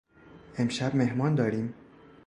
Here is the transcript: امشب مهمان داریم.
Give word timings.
امشب 0.57 0.95
مهمان 0.95 1.35
داریم. 1.35 1.73